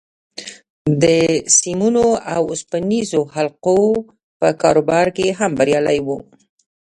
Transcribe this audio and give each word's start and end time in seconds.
د 1.01 1.05
سيمونو 1.57 2.05
او 2.33 2.41
اوسپنيزو 2.51 3.21
حلقو 3.33 3.79
په 4.39 4.47
کاروبار 4.61 5.07
کې 5.15 5.27
هم 5.39 5.51
بريالی 5.59 5.99
و. 6.05 6.09